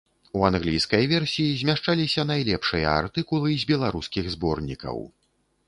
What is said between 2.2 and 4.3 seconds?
найлепшыя артыкулы з беларускіх